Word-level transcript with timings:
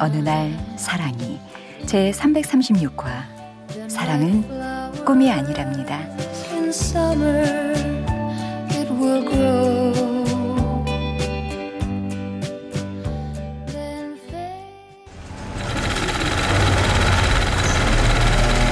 어느 0.00 0.16
날 0.16 0.58
사랑이 0.76 1.38
제 1.84 2.10
336화 2.12 3.04
사랑은 3.86 5.04
꿈이 5.04 5.30
아니랍니다. 5.30 6.00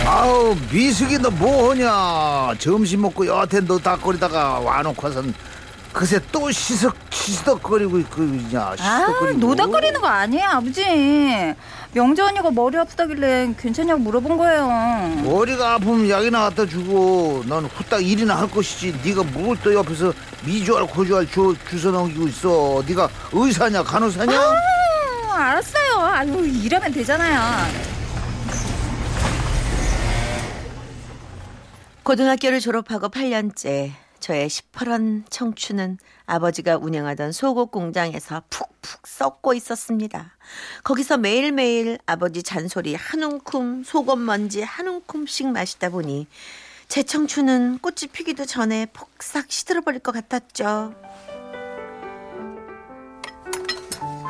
아우 0.07 0.57
미숙이 0.73 1.19
너 1.19 1.31
뭐하냐 1.31 2.55
점심 2.59 3.03
먹고 3.03 3.27
여하튼 3.27 3.67
너 3.67 3.79
닭거리다가 3.79 4.61
와놓고선 4.61 5.35
그새 5.93 6.21
또 6.31 6.51
시석 6.51 6.95
시덕거리고 7.11 7.99
있고 8.01 8.17
그냥 8.17 8.73
아, 8.73 8.77
시덕거리고 8.77 9.39
노닥거리는 9.39 10.01
거 10.01 10.07
아니에요, 10.07 10.45
아버지. 10.49 10.85
명재 11.93 12.23
언니가 12.23 12.51
머리 12.51 12.77
아프다길래 12.77 13.55
괜찮냐고 13.59 13.99
물어본 14.01 14.37
거예요. 14.37 14.69
머리가 15.25 15.75
아프면 15.75 16.09
약이나 16.09 16.41
갖다 16.51 16.67
주고 16.67 17.43
넌 17.47 17.65
후딱 17.65 18.05
일이나 18.07 18.37
할 18.39 18.51
것이지 18.51 19.01
네가 19.05 19.23
뭘 19.33 19.57
또 19.63 19.75
옆에서 19.75 20.13
미주알 20.45 20.87
고주알 20.87 21.29
주, 21.31 21.57
주워 21.71 21.93
넘기고 21.93 22.29
있어 22.29 22.83
네가 22.87 23.09
의사냐 23.33 23.83
간호사냐 23.83 24.39
아, 24.39 25.35
알았어요. 25.35 25.99
아유, 26.01 26.47
이러면 26.47 26.93
되잖아요. 26.93 27.41
고등학교를 32.05 32.61
졸업하고 32.61 33.09
8년째 33.09 33.93
저의 34.21 34.49
시퍼런 34.49 35.25
청춘은 35.31 35.99
아버지가 36.27 36.77
운영하던 36.77 37.33
속옷 37.33 37.71
공장에서 37.71 38.43
푹푹 38.51 39.07
썩고 39.07 39.55
있었습니다. 39.55 40.37
거기서 40.85 41.19
매일매일 41.19 41.99
아버지 42.07 42.43
잔소리 42.43 42.95
한 42.95 43.23
움큼 43.23 43.83
속옷 43.85 44.19
먼지 44.19 44.63
한 44.63 44.89
움큼씩 44.89 45.49
마시다 45.49 45.89
보니 45.89 46.27
제 46.89 47.03
청춘은 47.03 47.79
꽃이 47.79 48.09
피기도 48.13 48.45
전에 48.45 48.87
폭삭 48.93 49.51
시들어버릴 49.51 50.01
것 50.01 50.13
같았죠. 50.13 50.95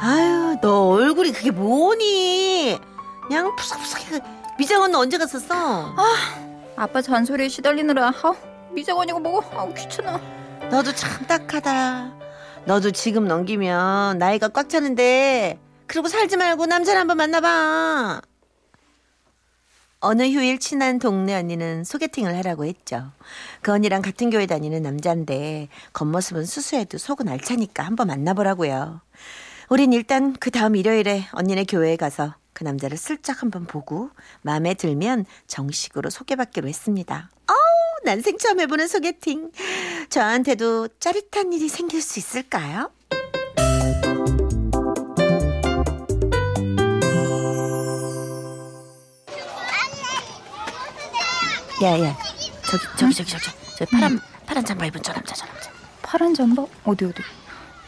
아유, 0.00 0.56
너 0.62 0.88
얼굴이 0.90 1.32
그게 1.32 1.50
뭐니? 1.50 2.78
그냥 3.26 3.54
푸석푸석 3.56 4.22
미장원 4.58 4.90
너 4.90 5.00
언제 5.00 5.18
갔었어? 5.18 5.94
아빠 6.76 7.02
잔소리에 7.02 7.48
시달리느라 7.48 8.12
아우, 8.22 8.36
미장원이가 8.72 9.18
뭐고 9.18 9.58
아우 9.58 9.72
귀찮아. 9.74 10.20
너도 10.70 10.92
참 10.94 11.26
딱하다. 11.26 12.18
너도 12.66 12.90
지금 12.90 13.26
넘기면 13.26 14.18
나이가 14.18 14.48
꽉 14.48 14.68
차는데 14.68 15.58
그러고 15.86 16.08
살지 16.08 16.36
말고 16.36 16.66
남자를 16.66 17.00
한번 17.00 17.16
만나봐. 17.16 18.20
어느 20.00 20.22
휴일 20.22 20.60
친한 20.60 21.00
동네 21.00 21.34
언니는 21.34 21.82
소개팅을 21.82 22.36
하라고 22.36 22.64
했죠. 22.64 23.10
그 23.62 23.72
언니랑 23.72 24.00
같은 24.00 24.30
교회 24.30 24.46
다니는 24.46 24.82
남자인데 24.82 25.68
겉모습은 25.92 26.44
수수해도 26.44 26.98
속은 26.98 27.28
알차니까 27.28 27.82
한번 27.82 28.06
만나보라고요. 28.06 29.00
우린 29.70 29.92
일단 29.92 30.34
그 30.38 30.50
다음 30.50 30.76
일요일에 30.76 31.24
언니네 31.32 31.64
교회에 31.64 31.96
가서 31.96 32.34
그 32.52 32.64
남자를 32.64 32.96
슬쩍 32.96 33.42
한번 33.42 33.66
보고 33.66 34.10
마음에 34.42 34.74
들면 34.74 35.26
정식으로 35.46 36.10
소개받기로 36.10 36.68
했습니다. 36.68 37.30
난생 38.04 38.38
처음 38.38 38.60
해보는 38.60 38.88
소개팅. 38.88 39.50
저한테도 40.10 40.88
짜릿한 41.00 41.52
일이 41.52 41.68
생길 41.68 42.00
수 42.02 42.18
있을까요? 42.18 42.90
야야 51.82 52.16
저기 52.66 52.84
저기 52.96 53.14
저기 53.14 53.30
저기 53.30 53.44
저기 53.76 53.90
파란 53.92 54.20
파란 54.46 54.64
잠바 54.64 54.86
입은 54.86 55.02
저 55.02 55.12
남자 55.12 55.34
저 55.34 55.46
남자 55.46 55.70
파란 56.02 56.34
잠바 56.34 56.66
어디 56.84 57.04
어디? 57.04 57.22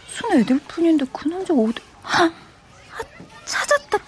순 0.09 0.39
애들 0.39 0.61
뿐인데 0.69 1.07
그 1.13 1.29
남자 1.29 1.53
어디? 1.55 1.83
아, 2.03 2.25
아 2.25 3.01
찾았다. 3.45 3.99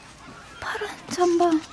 파란 0.61 0.89
잠바. 1.11 1.72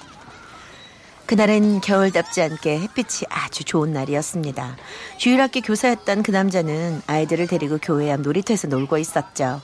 그날은 1.30 1.80
겨울답지 1.82 2.42
않게 2.42 2.80
햇빛이 2.80 3.28
아주 3.30 3.64
좋은 3.64 3.94
날이었습니다. 3.94 4.78
주일학교 5.18 5.62
교사였던 5.62 6.24
그 6.24 6.32
남자는 6.32 7.04
아이들을 7.06 7.46
데리고 7.46 7.78
교회 7.80 8.12
앞 8.12 8.22
놀이터에서 8.22 8.68
놀고 8.68 8.98
있었죠. 8.98 9.62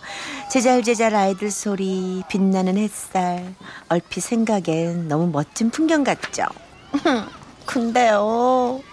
제잘제잘 0.52 1.16
아이들 1.16 1.50
소리, 1.50 2.22
빛나는 2.30 2.78
햇살, 2.78 3.56
얼핏 3.90 4.22
생각엔 4.22 5.08
너무 5.08 5.26
멋진 5.32 5.72
풍경 5.72 6.04
같죠. 6.04 6.44
근데요, 7.66 8.84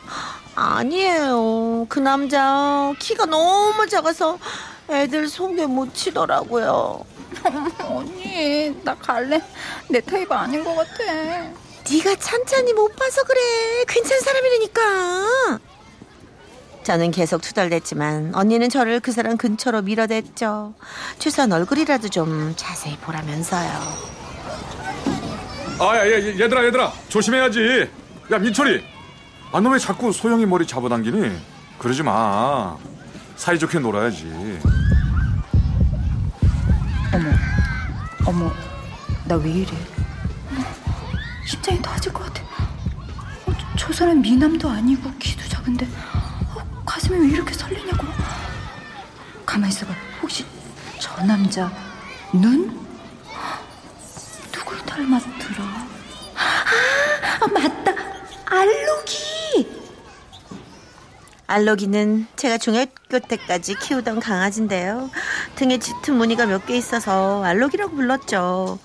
아니에요. 0.54 1.84
그 1.90 2.00
남자 2.00 2.90
키가 2.98 3.26
너무 3.26 3.86
작아서 3.86 4.38
애들 4.88 5.28
속에 5.28 5.66
못 5.66 5.94
치더라고요. 5.94 7.04
언니 7.84 8.74
나 8.82 8.94
갈래. 8.94 9.42
내 9.90 10.00
타입 10.00 10.32
아닌 10.32 10.64
것 10.64 10.74
같아. 10.74 11.61
네가 11.90 12.16
찬찬히 12.16 12.72
못 12.72 12.94
봐서 12.96 13.22
그래. 13.24 13.40
괜찮은 13.88 14.20
사람이라니까. 14.22 15.58
저는 16.84 17.10
계속 17.12 17.40
투덜댔지만 17.42 18.34
언니는 18.34 18.68
저를 18.68 18.98
그 19.00 19.12
사람 19.12 19.36
근처로 19.36 19.82
밀어댔죠. 19.82 20.74
최소한 21.18 21.52
얼굴이라도 21.52 22.08
좀 22.08 22.54
자세히 22.56 22.96
보라면서요. 22.98 23.70
아, 25.78 25.96
야, 25.96 26.10
야, 26.10 26.16
얘들아, 26.40 26.64
얘들아, 26.66 26.92
조심해야지. 27.08 27.88
야, 28.32 28.38
민철이, 28.38 28.84
아, 29.52 29.60
너 29.60 29.70
왜 29.70 29.78
자꾸 29.78 30.12
소영이 30.12 30.46
머리 30.46 30.66
잡아당기니? 30.66 31.36
그러지 31.78 32.02
마. 32.02 32.76
사이좋게 33.36 33.78
놀아야지. 33.80 34.26
어머, 38.26 38.52
나왜 39.26 39.50
이래? 39.50 39.70
심장이 41.46 41.80
터질 41.82 42.12
것 42.12 42.24
같아. 42.24 42.42
어, 43.46 43.52
저, 43.76 43.86
저 43.88 43.92
사람 43.92 44.20
미남도 44.22 44.68
아니고 44.68 45.10
키도 45.18 45.48
작은데 45.48 45.86
어, 46.54 46.82
가슴이 46.84 47.18
왜 47.26 47.28
이렇게 47.34 47.52
설레냐고. 47.54 48.06
가만 49.44 49.68
있어봐. 49.68 49.92
혹시 50.22 50.44
저 50.98 51.14
남자 51.24 51.70
눈? 52.32 52.80
누굴 54.52 54.78
닮았더라? 54.86 55.64
아, 56.34 57.40
아 57.40 57.46
맞다. 57.48 57.92
알록이. 58.46 59.82
알로기는 61.48 62.28
제가 62.36 62.56
중학교 62.56 63.18
때까지 63.18 63.74
키우던 63.74 64.20
강아지인데요. 64.20 65.10
등에 65.56 65.78
짙은 65.78 66.14
무늬가 66.14 66.46
몇 66.46 66.64
개 66.64 66.76
있어서 66.76 67.42
알로기라고 67.44 67.94
불렀죠. 67.94 68.78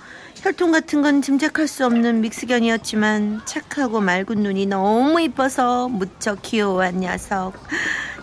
혈통 0.48 0.72
같은 0.72 1.02
건 1.02 1.22
짐작할 1.22 1.68
수 1.68 1.86
없는 1.86 2.22
믹스견이었지만 2.22 3.42
착하고 3.46 4.00
맑은 4.00 4.38
눈이 4.44 4.66
너무 4.68 5.20
이뻐서 5.20 5.90
무척 5.90 6.42
귀여워한 6.42 7.02
녀석. 7.02 7.52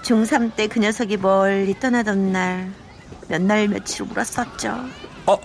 중3 0.03 0.57
때 0.57 0.67
그 0.69 0.79
녀석이 0.81 1.19
멀리 1.19 1.79
떠나던 1.79 2.33
날 2.33 2.73
몇 3.29 3.43
날 3.43 3.69
며칠 3.69 4.07
울었었죠. 4.07 4.69
아, 5.27 5.37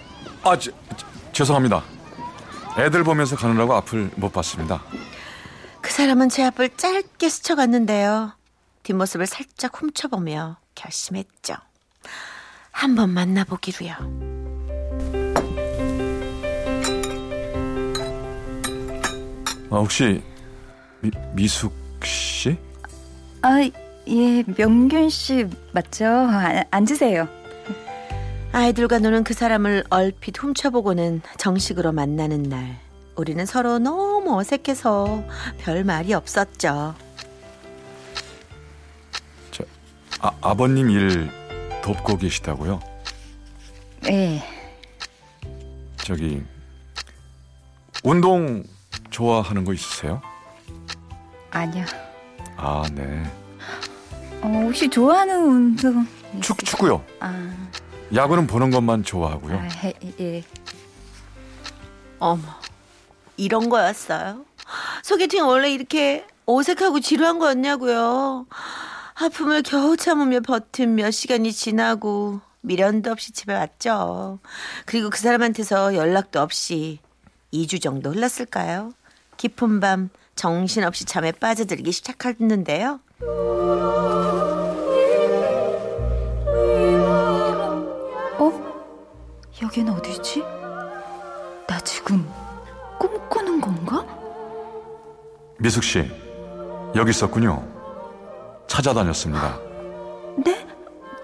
아, 0.44 0.58
제, 0.58 0.72
제- 0.96 1.06
죄송합니다. 1.34 1.84
애들 2.78 3.04
보면서 3.04 3.36
가느라고 3.36 3.74
앞을 3.76 4.12
못 4.16 4.32
봤습니다. 4.32 4.82
그 5.82 5.92
사람은 5.92 6.30
제 6.30 6.44
앞을 6.46 6.78
짧게 6.78 7.28
스쳐갔는데요. 7.28 8.32
뒷모습을 8.84 9.26
살짝 9.28 9.82
훔쳐보며 9.82 10.56
결심했죠. 10.76 11.56
한번 12.72 13.10
만나보기로요. 13.10 14.29
아, 19.72 19.78
혹시 19.78 20.22
미, 21.02 21.12
미숙 21.34 21.74
씨? 22.04 22.58
아, 23.42 23.62
예, 24.08 24.44
명균 24.58 25.10
씨 25.10 25.48
맞죠? 25.72 26.06
아, 26.06 26.64
앉으세요. 26.72 27.28
아이들과 28.52 28.98
노는 29.00 29.24
그 29.24 29.34
사람을 29.34 29.84
얼핏 29.92 30.42
훔쳐보고는 30.42 31.22
정식으로 31.38 31.92
만나는 31.92 32.44
날 32.44 32.80
우리는 33.16 33.46
서로 33.46 33.78
너무 33.78 34.40
어색해서 34.40 35.24
별 35.60 35.84
말이 35.84 36.14
없었죠. 36.14 36.96
저, 39.52 39.64
아, 40.22 40.32
아버님 40.42 40.90
일 40.90 41.30
돕고 41.84 42.18
계시다고요? 42.18 42.80
네. 44.02 44.44
저기 45.98 46.42
운동 48.04 48.64
좋아하는 49.10 49.64
거 49.66 49.74
있으세요? 49.74 50.22
아니요. 51.52 51.86
아, 52.58 52.84
네. 52.94 53.24
어, 54.42 54.48
혹시 54.66 54.90
좋아하는 54.90 55.44
운동? 55.46 56.08
축, 56.42 56.58
축구요. 56.64 57.04
아, 57.20 57.54
야구는 58.14 58.48
보는 58.48 58.70
것만 58.72 59.04
좋아하고요. 59.04 59.58
아 59.58 59.62
해, 59.62 59.94
예. 60.20 60.44
어머, 62.20 62.42
이런 63.38 63.70
거였어요? 63.70 64.46
소개팅 65.04 65.48
원래 65.48 65.72
이렇게 65.72 66.26
어색하고 66.46 67.00
지루한 67.00 67.40
거였냐고요? 67.40 68.46
아픔을 69.16 69.64
겨우 69.64 69.98
참으며 69.98 70.40
버틴 70.42 70.96
몇 70.96 71.12
시간이 71.12 71.52
지나고 71.52 72.42
미련도 72.62 73.12
없이 73.12 73.32
집에 73.32 73.54
왔죠. 73.54 74.40
그리고 74.86 75.10
그 75.10 75.18
사람한테서 75.18 75.96
연락도 75.96 76.42
없이 76.42 77.00
2주 77.54 77.82
정도 77.82 78.12
흘렀을까요? 78.12 78.94
깊은 79.40 79.80
밤 79.80 80.10
정신없이 80.36 81.06
잠에 81.06 81.32
빠져들기 81.32 81.94
시작했는데요. 81.94 83.00
어? 88.38 88.52
여긴 89.64 89.88
어디지? 89.90 90.44
나 91.68 91.80
지금 91.86 92.28
꿈꾸는 93.00 93.62
건가? 93.62 94.06
미숙 95.58 95.86
씨, 95.86 96.12
여기 96.96 97.12
있었군요. 97.12 97.66
찾아다녔습니다. 98.68 99.58
네? 100.44 100.68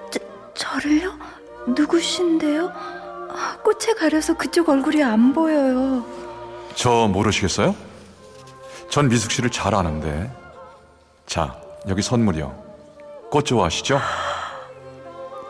저, 0.10 0.20
저를요? 0.54 1.20
누구신데요? 1.68 2.72
아, 2.72 3.58
꽃에 3.62 3.94
가려서 3.94 4.38
그쪽 4.38 4.70
얼굴이 4.70 5.04
안 5.04 5.34
보여요. 5.34 6.06
저 6.76 7.10
모르시겠어요? 7.10 7.76
전 8.96 9.10
미숙 9.10 9.30
씨를 9.30 9.50
잘 9.50 9.76
아는데. 9.76 10.32
자, 11.26 11.60
여기 11.90 12.02
선물이요. 12.02 13.28
꽃 13.30 13.44
좋아하시죠? 13.46 14.00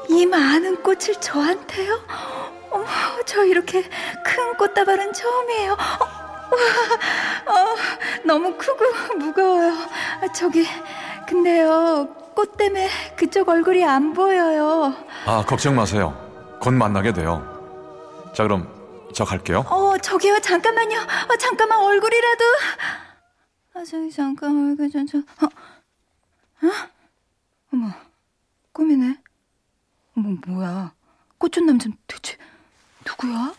이 0.10 0.26
많은 0.26 0.82
꽃을 0.82 1.22
저한테요? 1.22 2.00
어머, 2.72 2.88
저 3.28 3.46
이렇게 3.46 3.84
큰 4.24 4.58
꽃다발은 4.58 5.14
처음이에요. 5.14 5.74
어, 5.74 5.76
와, 5.76 7.62
어, 7.62 7.76
너무 8.26 8.58
크고 8.58 8.84
무거워요. 9.20 9.74
아, 10.24 10.34
저기, 10.34 10.66
근데요, 11.28 12.08
꽃 12.34 12.58
때문에 12.58 12.90
그쪽 13.16 13.48
얼굴이 13.50 13.86
안 13.86 14.14
보여요. 14.14 14.96
아, 15.28 15.44
걱정 15.46 15.76
마세요. 15.76 16.18
곧 16.60 16.74
만나게 16.74 17.14
돼요. 17.14 17.46
자, 18.34 18.42
그럼 18.42 18.68
저 19.14 19.24
갈게요. 19.24 19.66
어, 19.70 20.00
저기요, 20.00 20.40
잠깐만요. 20.40 20.98
어, 20.98 21.38
잠깐만, 21.38 21.78
얼굴이라도. 21.84 22.44
아, 23.76 23.84
저기, 23.84 24.10
잠깐, 24.12 24.70
얼굴 24.70 24.90
좀, 24.90 25.06
좀. 25.06 25.26
어, 25.42 25.46
어? 25.46 26.72
어머, 27.74 27.90
꿈이네. 28.72 29.18
어머, 30.16 30.38
뭐야. 30.48 30.94
꽃준 31.38 31.66
남자는 31.66 31.98
대체 32.08 32.38
누구야? 33.06 33.54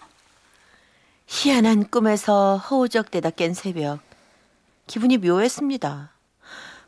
희한한 1.27 1.91
꿈에서 1.91 2.57
허우적대다 2.57 3.31
깬 3.31 3.53
새벽. 3.53 4.01
기분이 4.87 5.19
묘했습니다. 5.19 6.13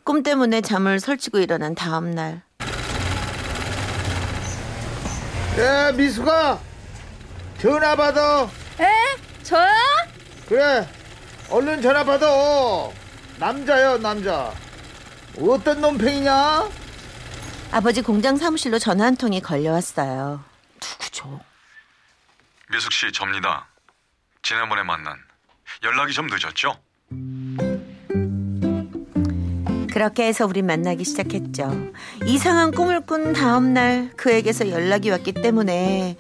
꿈 0.05 0.23
때문에 0.23 0.63
잠을 0.63 0.99
설치고 0.99 1.39
일어난 1.41 1.75
다음 1.75 2.11
날. 2.13 2.43
야 5.61 5.91
미숙아 5.93 6.61
전화 7.61 7.97
받아 7.97 8.45
에? 8.79 8.87
저요? 9.43 9.69
그래 10.47 10.89
얼른 11.51 11.83
전화 11.83 12.05
받아 12.05 12.27
남자요 13.39 13.99
남자 13.99 14.53
어떤 15.41 15.81
놈팽이냐 15.81 16.69
아버지 17.71 18.03
공장 18.03 18.37
사무실로 18.37 18.79
전화 18.79 19.05
한 19.07 19.17
통이 19.17 19.41
걸려왔어요. 19.41 20.43
누구죠? 20.83 21.41
미숙 22.71 22.93
씨, 22.93 23.13
접니다. 23.13 23.67
지난번에 24.43 24.83
만난 24.83 25.17
연락이 25.85 26.13
좀 26.13 26.27
늦었죠? 26.29 26.75
그렇게 29.93 30.27
해서 30.27 30.47
우린 30.47 30.67
만나기 30.67 31.05
시작했죠. 31.05 31.93
이상한 32.25 32.71
꿈을 32.71 33.01
꾼 33.01 33.33
다음 33.33 33.75
날 33.75 34.11
그에게서 34.17 34.71
연락이 34.71 35.11
왔기 35.11 35.33
때문에 35.33 36.17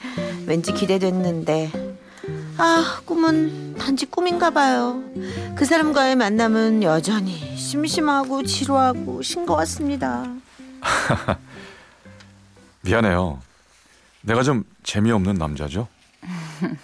왠지 0.46 0.72
기대됐는데 0.72 1.97
아 2.58 3.00
꿈은 3.05 3.76
단지 3.76 4.05
꿈인가 4.06 4.50
봐요. 4.50 5.00
그 5.55 5.64
사람과의 5.64 6.16
만남은 6.16 6.82
여전히 6.82 7.56
심심하고 7.56 8.43
지루하고 8.43 9.22
싱거웠습니다. 9.22 10.25
미안해요. 12.82 13.40
내가 14.22 14.43
좀 14.43 14.64
재미없는 14.82 15.34
남자죠? 15.34 15.87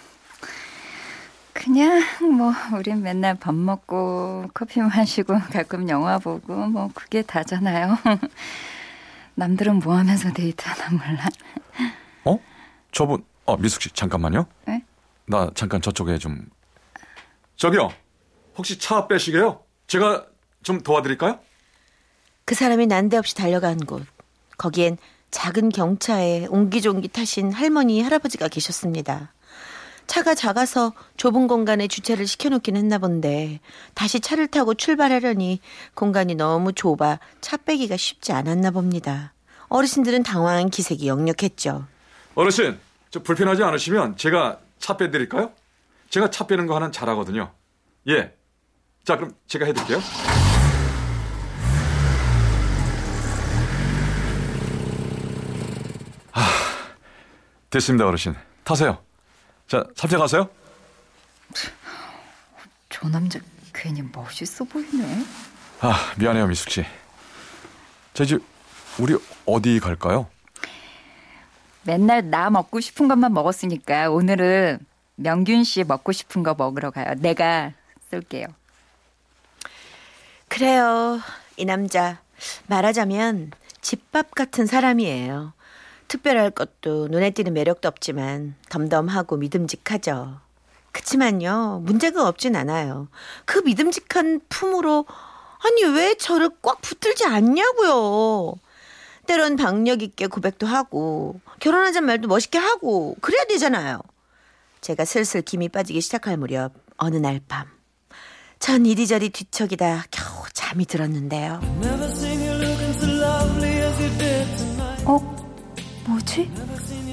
그냥 1.51 2.01
뭐 2.37 2.53
우린 2.77 3.01
맨날 3.01 3.35
밥 3.35 3.53
먹고 3.53 4.45
커피 4.53 4.79
마시고 4.79 5.37
가끔 5.51 5.89
영화 5.89 6.19
보고 6.19 6.55
뭐 6.55 6.89
그게 6.93 7.21
다잖아요. 7.21 7.97
남들은 9.35 9.79
뭐 9.79 9.97
하면서 9.97 10.31
데이트하나 10.31 10.91
몰라. 10.91 11.27
어? 12.23 12.39
저분, 12.93 13.25
어, 13.43 13.57
미숙 13.57 13.81
씨, 13.81 13.89
잠깐만요. 13.89 14.45
네? 14.65 14.84
나 15.27 15.49
잠깐 15.55 15.81
저쪽에 15.81 16.17
좀. 16.17 16.47
저기요. 17.55 17.91
혹시 18.57 18.77
차 18.77 19.07
빼시게요? 19.07 19.61
제가 19.87 20.25
좀 20.63 20.81
도와드릴까요? 20.81 21.39
그 22.45 22.55
사람이 22.55 22.87
난데없이 22.87 23.35
달려간 23.35 23.77
곳. 23.77 24.05
거기엔 24.57 24.97
작은 25.31 25.69
경차에 25.69 26.47
옹기종기 26.49 27.09
타신 27.09 27.51
할머니, 27.51 28.01
할아버지가 28.01 28.47
계셨습니다. 28.47 29.33
차가 30.07 30.35
작아서 30.35 30.93
좁은 31.17 31.47
공간에 31.47 31.87
주차를 31.87 32.27
시켜놓긴 32.27 32.77
했나 32.77 32.99
본데 32.99 33.59
다시 33.95 34.19
차를 34.19 34.47
타고 34.47 34.75
출발하려니 34.75 35.59
공간이 35.95 36.35
너무 36.35 36.73
좁아 36.73 37.19
차 37.41 37.57
빼기가 37.57 37.97
쉽지 37.97 38.31
않았나 38.31 38.69
봅니다. 38.69 39.33
어르신들은 39.67 40.21
당황한 40.21 40.69
기색이 40.69 41.07
역력했죠. 41.07 41.87
어르신, 42.35 42.77
저 43.09 43.23
불편하지 43.23 43.63
않으시면 43.63 44.15
제가 44.15 44.59
차 44.79 44.97
빼드릴까요? 44.97 45.51
제가 46.09 46.29
차 46.29 46.47
빼는 46.47 46.67
거 46.67 46.75
하나 46.75 46.91
잘하거든요. 46.91 47.53
예. 48.07 48.33
자, 49.03 49.17
그럼 49.17 49.35
제가 49.47 49.65
해드릴게요. 49.65 49.99
아, 56.33 56.41
됐습니다, 57.69 58.07
어르신. 58.07 58.35
타세요. 58.63 59.01
자, 59.67 59.83
삽질가세요. 59.95 60.49
저 62.89 63.09
남자 63.09 63.39
괜히 63.73 64.01
멋있어 64.01 64.63
보이네. 64.65 65.25
아, 65.81 66.13
미안해요, 66.17 66.47
미숙 66.47 66.69
씨. 66.69 66.85
자, 68.13 68.23
이제 68.23 68.37
우리 68.97 69.17
어디 69.45 69.79
갈까요? 69.79 70.29
맨날 71.85 72.29
나 72.29 72.49
먹고 72.49 72.79
싶은 72.79 73.07
것만 73.07 73.33
먹었으니까 73.33 74.09
오늘은 74.09 74.79
명균 75.15 75.63
씨 75.63 75.83
먹고 75.83 76.11
싶은 76.11 76.43
거 76.43 76.55
먹으러 76.55 76.91
가요. 76.91 77.13
내가 77.17 77.71
쏠게요. 78.11 78.47
그래요. 80.47 81.19
이 81.57 81.65
남자 81.65 82.19
말하자면 82.67 83.51
집밥 83.81 84.33
같은 84.33 84.65
사람이에요. 84.65 85.53
특별할 86.07 86.51
것도 86.51 87.07
눈에 87.07 87.31
띄는 87.31 87.53
매력도 87.53 87.87
없지만 87.87 88.55
덤덤하고 88.69 89.37
믿음직하죠. 89.37 90.39
그치만요 90.91 91.81
문제가 91.83 92.27
없진 92.27 92.55
않아요. 92.55 93.09
그 93.45 93.59
믿음직한 93.59 94.41
품으로 94.49 95.05
아니 95.63 95.83
왜 95.83 96.15
저를 96.15 96.49
꽉 96.61 96.81
붙들지 96.81 97.25
않냐고요. 97.25 98.55
때론 99.25 99.55
박력 99.55 100.01
있게 100.01 100.27
고백도 100.27 100.67
하고 100.67 101.39
결혼하자는 101.59 102.05
말도 102.07 102.27
멋있게 102.27 102.57
하고 102.57 103.15
그래야 103.21 103.43
되잖아요. 103.45 103.99
제가 104.81 105.05
슬슬 105.05 105.41
김이 105.41 105.69
빠지기 105.69 106.01
시작할 106.01 106.37
무렵 106.37 106.73
어느 106.97 107.15
날 107.17 107.39
밤. 107.47 107.67
전 108.59 108.85
이리저리 108.85 109.29
뒤척이다 109.29 110.05
겨우 110.11 110.45
잠이 110.53 110.85
들었는데요. 110.85 111.59
어? 115.05 115.35
뭐지? 116.07 116.51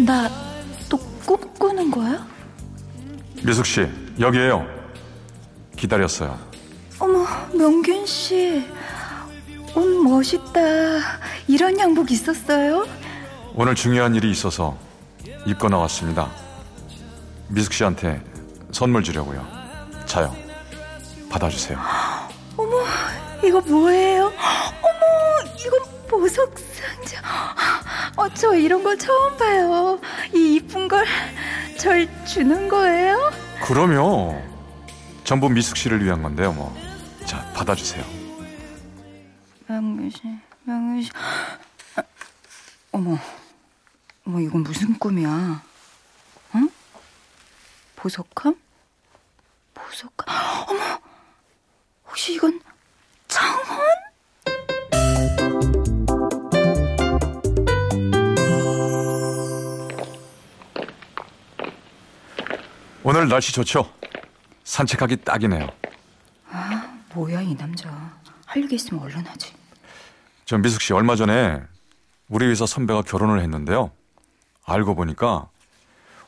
나 0.06 0.52
또 0.92 0.98
꿈꾸는 1.24 1.90
거야? 1.90 2.26
미숙 3.42 3.64
씨, 3.64 3.86
여기에요. 4.20 4.66
기다렸어요. 5.74 6.38
어머, 6.98 7.26
명균 7.54 8.04
씨. 8.04 8.62
옷 9.74 9.86
멋있다. 10.04 10.60
이런 11.48 11.78
양복 11.78 12.10
있었어요? 12.10 12.86
오늘 13.54 13.74
중요한 13.74 14.14
일이 14.14 14.30
있어서 14.30 14.76
입고 15.46 15.68
나왔습니다. 15.68 16.30
미숙 17.48 17.72
씨한테 17.72 18.22
선물 18.70 19.02
주려고요. 19.02 19.46
자요. 20.06 20.34
받아주세요. 21.30 21.78
어머, 22.56 22.76
이거 23.44 23.60
뭐예요? 23.60 24.26
어머, 24.82 25.50
이건 25.58 25.80
보석 26.08 26.54
상자. 26.58 27.22
어, 28.16 28.28
저 28.34 28.54
이런 28.54 28.82
거 28.82 28.96
처음 28.96 29.36
봐요. 29.36 29.98
이 30.34 30.54
이쁜 30.56 30.88
걸 30.88 31.04
절 31.78 32.08
주는 32.24 32.68
거예요? 32.68 33.32
그럼요. 33.60 34.40
전부 35.24 35.48
미숙 35.48 35.76
씨를 35.76 36.04
위한 36.04 36.22
건데요, 36.22 36.52
뭐. 36.52 36.72
자, 37.24 37.44
받아주세요. 37.54 38.04
명균 39.66 40.08
씨, 40.10 40.20
명균 40.64 41.02
씨. 41.02 41.10
어머, 42.92 43.18
어머 44.26 44.40
이건 44.40 44.62
무슨 44.62 44.98
꿈이야? 44.98 45.62
응? 46.54 46.70
보석함? 47.96 48.54
보석함? 49.74 50.26
어머, 50.68 51.00
혹시 52.06 52.34
이건 52.34 52.60
청혼? 53.28 53.82
오늘 63.04 63.28
날씨 63.28 63.52
좋죠? 63.52 63.92
산책하기 64.64 65.16
딱이네요. 65.24 65.66
뭐야 67.14 67.42
이 67.42 67.54
남자? 67.56 67.90
할 68.46 68.62
얘기 68.62 68.76
있으면 68.76 69.02
얼른 69.02 69.26
하지. 69.26 69.52
저 70.52 70.58
미숙 70.58 70.82
씨 70.82 70.92
얼마 70.92 71.16
전에 71.16 71.62
우리 72.28 72.44
회사 72.44 72.66
선배가 72.66 73.00
결혼을 73.00 73.40
했는데요. 73.40 73.90
알고 74.66 74.94
보니까 74.94 75.48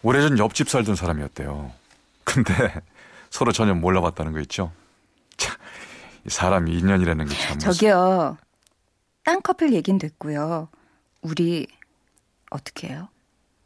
오래전 0.02 0.38
옆집 0.38 0.71
살던 0.71 0.97
사람이었대요. 0.97 1.71
근데 2.25 2.54
서로 3.28 3.52
전혀 3.52 3.75
몰라봤다는 3.75 4.33
거 4.33 4.40
있죠? 4.40 4.73
참, 5.37 5.54
이 6.26 6.31
사람 6.31 6.69
인연이라는 6.69 7.26
게 7.26 7.35
참. 7.37 7.59
저기요, 7.59 8.38
딴 9.25 9.43
커플 9.43 9.75
얘긴 9.75 9.99
됐고요. 9.99 10.71
우리 11.21 11.66
어떻게 12.49 12.88
해요? 12.88 13.09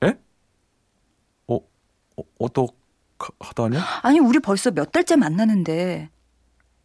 예? 0.02 0.18
어, 1.46 1.54
어 1.54 2.22
어떡하다냐? 2.40 3.80
아니 4.02 4.18
우리 4.18 4.40
벌써 4.40 4.72
몇 4.72 4.90
달째 4.90 5.14
만나는데 5.14 6.10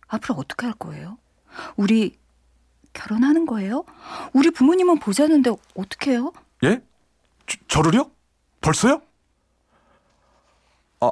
앞으로 0.09 0.35
어떻게 0.35 0.67
할 0.67 0.75
거예요? 0.75 1.17
우리 1.75 2.21
결혼하는 2.93 3.45
거예요? 3.45 3.83
우리 4.33 4.51
부모님은 4.51 4.99
보자는데 4.99 5.51
어떻게 5.75 6.11
해요? 6.11 6.31
예? 6.63 6.81
저, 7.47 7.57
저를요? 7.67 8.09
벌써요? 8.61 9.01
아, 10.99 11.11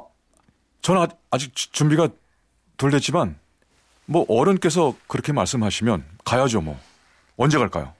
저는 0.80 1.06
아, 1.30 1.38
주- 1.38 1.50
준비가 1.72 2.08
덜 2.76 2.90
됐지만 2.90 3.38
뭐 4.06 4.24
어른께서 4.28 4.94
그렇게 5.06 5.32
말씀하시면 5.32 6.04
가야죠 6.24 6.60
뭐. 6.60 6.78
언제 7.36 7.58
갈까요? 7.58 7.94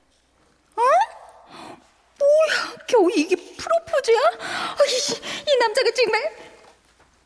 겨우 2.89 3.11
이게 3.17 3.35
프로포즈야? 3.57 4.19
아, 4.19 4.77
이, 4.87 5.51
이 5.51 5.57
남자가 5.59 5.91
정말 5.93 6.37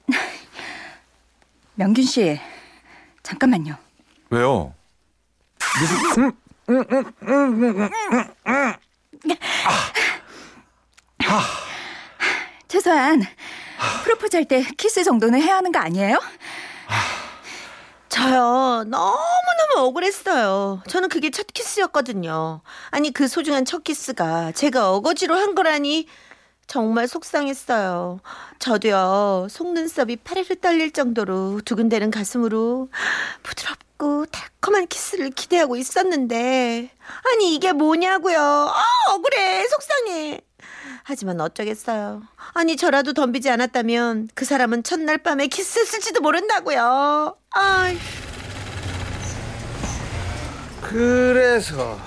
명균 1.75 2.05
씨 2.05 2.41
잠깐만요. 3.25 3.77
왜요? 4.31 4.73
미숙, 5.81 6.19
음, 6.19 6.33
최소한 12.69 13.23
프로포즈 14.05 14.37
할 14.37 14.45
때 14.47 14.65
키스 14.77 15.05
정도는 15.05 15.41
해야 15.43 15.57
하는 15.57 15.73
거 15.73 15.79
아니에요? 15.79 16.19
저요 18.09 18.85
너무너무 18.87 19.75
억울했어요. 19.77 20.83
저는 20.89 21.09
그게 21.09 21.31
첫 21.31 21.47
키스였거든요. 21.53 22.63
아니 22.91 23.13
그 23.13 23.29
소중한 23.29 23.65
첫 23.65 23.85
키스가 23.85 24.53
제가 24.53 24.93
어거지로 24.93 25.35
한 25.35 25.55
거라니 25.55 26.07
정말 26.67 27.07
속상했어요. 27.09 28.21
저도요 28.59 29.49
속눈썹이 29.51 30.17
파르르 30.17 30.57
떨릴 30.61 30.93
정도로 30.93 31.61
두근대는 31.65 32.11
가슴으로 32.11 32.89
부드럽 33.43 33.77
고 33.99 34.27
달콤한 34.27 34.89
키스를 34.89 35.31
기대하고 35.31 35.77
있었는데 35.77 36.91
아니 37.33 37.55
이게 37.55 37.73
뭐냐고요. 37.73 38.39
아 38.39 38.85
억울해 39.11 39.67
속상해. 39.69 40.41
하지만 41.03 41.41
어쩌겠어요. 41.41 42.23
아니 42.53 42.77
저라도 42.77 43.13
덤비지 43.13 43.49
않았다면 43.49 44.29
그 44.35 44.45
사람은 44.45 44.83
첫날 44.83 45.19
밤에 45.19 45.47
키스했을지도 45.47 46.21
모른다고요. 46.21 47.37
아이. 47.53 47.97
그래서 50.83 51.99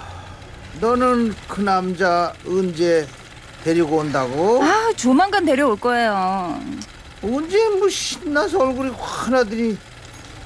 너는 0.80 1.34
그 1.48 1.62
남자 1.62 2.34
언제 2.46 3.08
데리고 3.64 3.98
온다고? 3.98 4.64
아 4.64 4.92
조만간 4.96 5.44
데려올 5.44 5.80
거예요. 5.80 6.62
언제 7.24 7.70
뭐 7.70 7.90
신나서 7.90 8.60
얼굴이 8.60 8.92
환하더니 8.92 9.78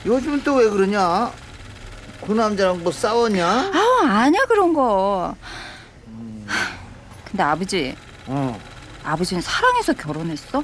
요즘은 0.05 0.43
또왜 0.43 0.69
그러냐? 0.69 1.31
그 2.25 2.31
남자랑 2.33 2.83
뭐 2.83 2.91
싸웠냐? 2.91 3.45
아 3.48 4.01
아니야 4.05 4.45
그런 4.45 4.74
거. 4.74 5.36
근데 7.25 7.43
아버지 7.43 7.95
어. 8.27 8.60
아버지는 9.03 9.41
사랑해서 9.41 9.93
결혼했어? 9.93 10.63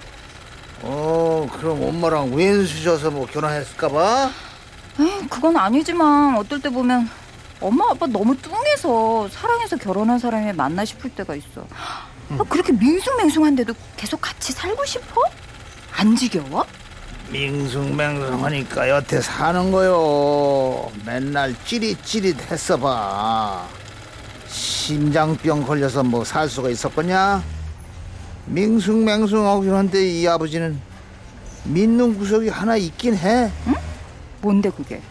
어 0.81 1.47
그럼 1.59 1.83
엄마랑 1.83 2.33
왼수셔서 2.33 3.11
뭐 3.11 3.25
결혼했을까봐? 3.25 4.29
에이, 4.99 5.27
그건 5.29 5.57
아니지만 5.57 6.37
어떨 6.37 6.61
때 6.61 6.69
보면 6.69 7.09
엄마 7.59 7.89
아빠 7.89 8.07
너무 8.07 8.37
뚱해서 8.37 9.27
사랑해서 9.29 9.75
결혼한 9.77 10.19
사람이 10.19 10.53
맞나 10.53 10.85
싶을 10.85 11.09
때가 11.11 11.35
있어. 11.35 11.65
아, 12.37 12.43
그렇게 12.47 12.71
밍숭맹숭한데도 12.73 13.73
계속 13.97 14.21
같이 14.21 14.53
살고 14.53 14.85
싶어? 14.85 15.21
안 15.97 16.15
지겨워? 16.15 16.65
밍숭맹숭하니까 17.31 18.89
여태 18.89 19.21
사는 19.21 19.71
거요. 19.71 20.91
맨날 21.05 21.55
찌릿찌릿 21.65 22.51
했어 22.51 22.77
봐. 22.77 23.67
심장병 24.47 25.63
걸려서 25.65 26.03
뭐 26.03 26.23
살 26.23 26.49
수가 26.49 26.69
있었겠냐? 26.69 27.43
밍숭맹숭하긴 28.47 29.73
한데 29.73 30.07
이 30.09 30.27
아버지는 30.27 30.79
믿는 31.65 32.17
구석이 32.17 32.49
하나 32.49 32.75
있긴 32.77 33.15
해. 33.15 33.51
뭔데 34.41 34.69
그게? 34.71 35.01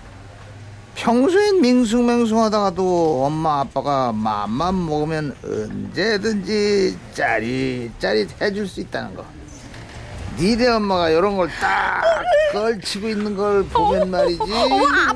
평소엔 0.96 1.60
밍숭맹숭하다가도 1.60 3.24
엄마 3.24 3.60
아빠가 3.60 4.10
맘만 4.10 4.84
먹으면 4.86 5.36
언제든지 5.44 6.98
짜릿짜릿 7.14 8.42
해줄 8.42 8.66
수 8.66 8.80
있다는 8.80 9.14
거. 9.14 9.24
니네 10.38 10.68
엄마가 10.68 11.10
이런 11.10 11.36
걸 11.36 11.48
딱 11.60 12.02
걸치고 12.52 13.08
있는 13.08 13.36
걸 13.36 13.64
보면 13.66 14.10
말이지. 14.10 14.40
아, 14.42 15.12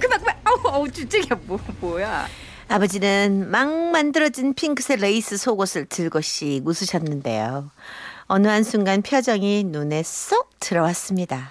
그만 0.00 0.20
그만. 0.22 0.36
아우 0.44 0.56
아우 0.72 0.90
주책이야 0.90 1.38
뭐 1.44 1.58
뭐야? 1.80 2.26
아버지는 2.68 3.50
막 3.50 3.68
만들어진 3.68 4.54
핑크색 4.54 5.00
레이스 5.00 5.36
속옷을 5.36 5.86
들고씩 5.86 6.66
웃으셨는데요. 6.66 7.70
어느 8.26 8.46
한순간 8.46 9.02
표정이 9.02 9.64
눈에 9.64 10.02
쏙 10.02 10.50
들어왔습니다. 10.60 11.50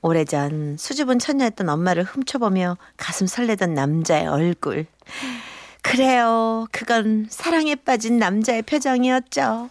오래전 0.00 0.76
수줍은 0.78 1.18
처녀였던 1.18 1.68
엄마를 1.68 2.04
훔쳐보며 2.04 2.78
가슴 2.96 3.26
설레던 3.26 3.74
남자의 3.74 4.26
얼굴. 4.28 4.86
그래요. 5.82 6.66
그건 6.72 7.26
사랑에 7.28 7.74
빠진 7.74 8.18
남자의 8.18 8.62
표정이었죠. 8.62 9.70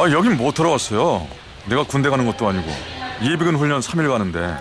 아, 0.00 0.10
여긴 0.12 0.36
못 0.38 0.54
들어왔어요. 0.54 1.26
내가 1.66 1.82
군대 1.84 2.08
가는 2.08 2.24
것도 2.24 2.48
아니고 2.48 2.66
예비군 3.22 3.56
훈련 3.56 3.80
3일 3.80 4.08
가는데 4.08 4.56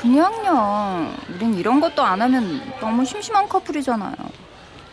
그냥요. 0.00 1.14
우린 1.34 1.54
이런 1.54 1.80
것도 1.80 2.02
안 2.02 2.20
하면 2.20 2.60
너무 2.78 3.02
심심한 3.04 3.48
커플이잖아요. 3.48 4.14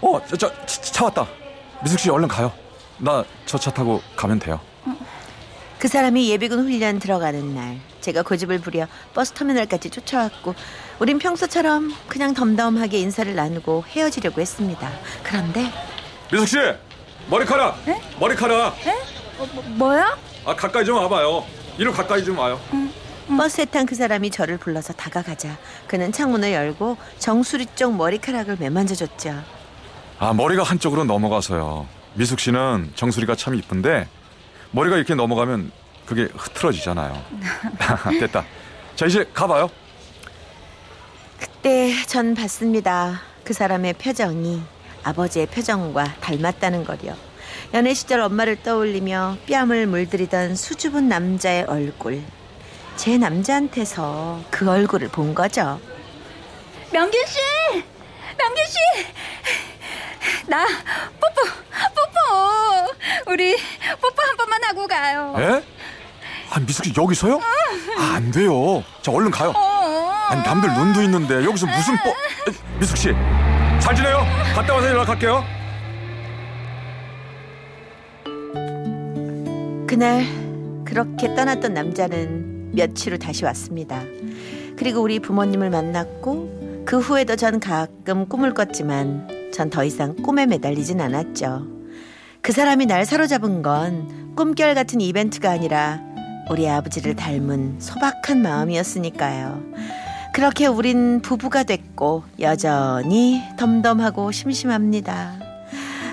어, 0.01 0.21
저, 0.27 0.37
저, 0.37 0.65
차, 0.65 0.81
차 0.81 1.03
왔다. 1.05 1.27
미숙 1.83 1.99
씨 1.99 2.09
얼른 2.09 2.27
가요. 2.29 2.51
나 2.97 3.25
저 3.45 3.57
차 3.57 3.71
타고 3.71 4.01
가면 4.15 4.39
돼요. 4.39 4.59
그 5.79 5.89
사람이 5.89 6.29
예비군 6.29 6.59
훈련 6.59 6.97
들어가는 6.99 7.53
날 7.53 7.77
제가 7.99 8.21
고집을 8.21 8.59
부려 8.59 8.87
버스 9.13 9.33
터미널까지 9.33 9.89
쫓아왔고 9.89 10.55
우린 10.99 11.19
평소처럼 11.19 11.93
그냥 12.07 12.33
덤덤하게 12.33 12.99
인사를 12.99 13.35
나누고 13.35 13.83
헤어지려고 13.89 14.39
했습니다. 14.39 14.89
그런데 15.23 15.69
미숙 16.31 16.47
씨, 16.47 16.57
머리카락. 17.29 17.85
에? 17.89 17.99
머리카락. 18.17 18.77
어, 19.37 19.47
뭐, 19.53 19.63
뭐야? 19.67 20.17
아 20.45 20.55
가까이 20.55 20.85
좀 20.85 20.97
와봐요. 20.97 21.45
이리 21.77 21.91
가까이 21.91 22.23
좀 22.23 22.37
와요. 22.37 22.59
버스에 23.37 23.65
탄 23.65 23.85
그 23.85 23.95
사람이 23.95 24.29
저를 24.31 24.57
불러서 24.57 24.93
다가가자 24.93 25.57
그는 25.87 26.11
창문을 26.11 26.51
열고 26.51 26.97
정수리 27.19 27.65
쪽 27.75 27.95
머리카락을 27.95 28.57
매만져줬죠. 28.59 29.41
아 30.19 30.33
머리가 30.33 30.63
한쪽으로 30.63 31.03
넘어가서요. 31.05 31.87
미숙 32.15 32.39
씨는 32.39 32.91
정수리가 32.95 33.35
참 33.35 33.55
이쁜데 33.55 34.07
머리가 34.71 34.97
이렇게 34.97 35.15
넘어가면 35.15 35.71
그게 36.05 36.27
흐트러지잖아요. 36.35 37.23
됐다. 38.19 38.45
자 38.95 39.05
이제 39.05 39.27
가봐요. 39.33 39.69
그때 41.39 41.93
전 42.07 42.35
봤습니다. 42.35 43.21
그 43.43 43.53
사람의 43.53 43.93
표정이 43.93 44.61
아버지의 45.03 45.47
표정과 45.47 46.15
닮았다는 46.21 46.83
거요. 46.85 47.15
연애 47.73 47.93
시절 47.93 48.19
엄마를 48.21 48.61
떠올리며 48.61 49.37
뺨을 49.49 49.87
물들이던 49.87 50.55
수줍은 50.55 51.07
남자의 51.09 51.63
얼굴. 51.63 52.21
제 52.95 53.17
남자한테서 53.17 54.41
그 54.51 54.69
얼굴을 54.69 55.07
본 55.09 55.33
거죠. 55.33 55.79
명균 56.91 57.25
씨, 57.25 57.39
명균 58.37 58.65
씨, 58.67 58.77
나 60.45 60.65
뽀뽀, 61.19 61.41
뽀뽀. 61.95 63.31
우리 63.31 63.57
뽀뽀 63.99 64.15
한 64.21 64.37
번만 64.37 64.63
하고 64.65 64.87
가요. 64.87 65.35
에? 65.39 65.63
아 66.51 66.59
미숙 66.59 66.85
씨 66.85 66.93
여기서요? 66.95 67.39
아, 67.97 68.13
안 68.15 68.29
돼요. 68.29 68.83
자 69.01 69.11
얼른 69.11 69.31
가요. 69.31 69.51
어. 69.55 70.11
아니 70.29 70.43
남들 70.43 70.71
눈도 70.71 71.01
있는데 71.01 71.43
여기서 71.43 71.65
무슨 71.65 71.97
뽀? 72.03 72.09
에, 72.11 72.53
미숙 72.79 72.97
씨 72.97 73.09
잘 73.81 73.93
지내요? 73.95 74.19
갔다 74.55 74.75
와서 74.75 74.87
연락할게요. 74.87 75.43
그날 79.93 80.25
그렇게 80.85 81.35
떠났던 81.35 81.75
남자는 81.75 82.71
며칠 82.73 83.13
후 83.13 83.19
다시 83.19 83.45
왔습니다. 83.45 84.01
그리고 84.75 85.01
우리 85.01 85.19
부모님을 85.19 85.69
만났고 85.69 86.83
그 86.83 86.97
후에도 86.97 87.35
전 87.35 87.59
가끔 87.59 88.27
꿈을 88.27 88.55
꿨지만 88.55 89.51
전 89.53 89.69
더 89.69 89.83
이상 89.83 90.15
꿈에 90.15 90.47
매달리진 90.47 90.99
않았죠. 90.99 91.67
그 92.41 92.51
사람이 92.51 92.87
날 92.87 93.05
사로잡은 93.05 93.61
건 93.61 94.33
꿈결 94.35 94.73
같은 94.73 94.99
이벤트가 94.99 95.51
아니라 95.51 96.01
우리 96.49 96.67
아버지를 96.67 97.15
닮은 97.15 97.75
소박한 97.77 98.41
마음이었으니까요. 98.41 99.61
그렇게 100.33 100.65
우린 100.65 101.21
부부가 101.21 101.61
됐고 101.61 102.23
여전히 102.39 103.43
덤덤하고 103.59 104.31
심심합니다. 104.31 105.33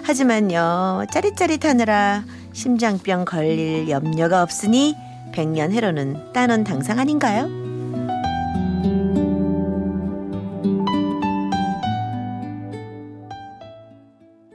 하지만요 0.03 1.07
짜릿짜릿하느라 1.11 2.25
심장병 2.61 3.25
걸릴 3.25 3.89
염려가 3.89 4.43
없으니 4.43 4.95
백년 5.33 5.73
해로는 5.73 6.35
따놓은 6.35 6.63
당상 6.63 6.99
아닌가요? 6.99 7.60